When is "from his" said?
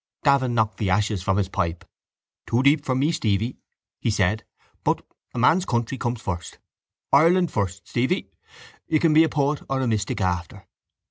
1.21-1.47